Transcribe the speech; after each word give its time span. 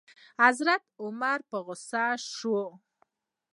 حضرت 0.43 0.83
عمر 1.03 1.39
په 1.49 1.57
غوسه 1.65 2.05
شو. 2.35 2.59